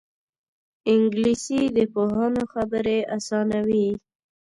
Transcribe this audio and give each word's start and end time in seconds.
انګلیسي 0.91 1.61
د 1.75 1.77
پوهانو 1.93 2.43
خبرې 2.53 2.97
اسانوي 3.17 3.87